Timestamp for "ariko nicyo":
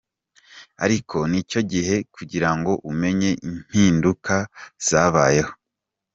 0.85-1.59